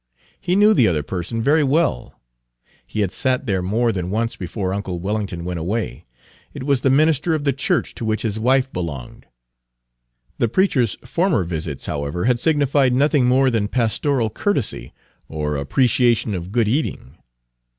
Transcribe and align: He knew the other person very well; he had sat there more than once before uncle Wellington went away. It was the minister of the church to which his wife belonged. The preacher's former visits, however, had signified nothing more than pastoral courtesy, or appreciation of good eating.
He 0.39 0.55
knew 0.55 0.73
the 0.73 0.87
other 0.87 1.03
person 1.03 1.43
very 1.43 1.63
well; 1.63 2.19
he 2.87 3.01
had 3.01 3.11
sat 3.11 3.45
there 3.45 3.61
more 3.61 3.91
than 3.91 4.09
once 4.09 4.35
before 4.35 4.73
uncle 4.73 4.99
Wellington 4.99 5.45
went 5.45 5.59
away. 5.59 6.05
It 6.55 6.63
was 6.63 6.81
the 6.81 6.89
minister 6.89 7.35
of 7.35 7.43
the 7.43 7.53
church 7.53 7.93
to 7.93 8.05
which 8.05 8.23
his 8.23 8.39
wife 8.39 8.73
belonged. 8.73 9.27
The 10.39 10.49
preacher's 10.49 10.95
former 11.05 11.43
visits, 11.43 11.85
however, 11.85 12.25
had 12.25 12.39
signified 12.39 12.95
nothing 12.95 13.27
more 13.27 13.51
than 13.51 13.67
pastoral 13.67 14.31
courtesy, 14.31 14.91
or 15.29 15.55
appreciation 15.55 16.33
of 16.33 16.51
good 16.51 16.67
eating. 16.67 17.17